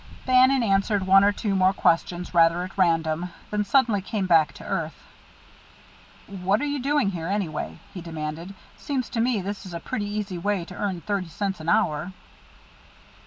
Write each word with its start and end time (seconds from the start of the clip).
Bannon 0.25 0.63
answered 0.63 1.05
one 1.05 1.23
or 1.23 1.31
two 1.31 1.53
more 1.53 1.73
questions 1.73 2.33
rather 2.33 2.63
at 2.63 2.75
random, 2.75 3.29
then 3.51 3.63
suddenly 3.63 4.01
came 4.01 4.25
back 4.25 4.51
to 4.53 4.63
earth. 4.65 5.03
"What 6.25 6.59
are 6.59 6.65
you 6.65 6.79
doing 6.79 7.11
here, 7.11 7.27
anyway?" 7.27 7.77
he 7.93 8.01
demanded. 8.01 8.55
"Seems 8.77 9.09
to 9.11 9.19
me 9.21 9.43
this 9.43 9.63
is 9.63 9.75
a 9.75 9.79
pretty 9.79 10.05
easy 10.07 10.39
way 10.39 10.65
to 10.65 10.73
earn 10.75 11.01
thirty 11.01 11.29
cents 11.29 11.59
an 11.59 11.69
hour." 11.69 12.13